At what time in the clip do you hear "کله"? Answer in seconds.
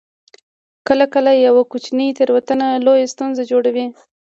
0.87-1.05, 1.13-1.31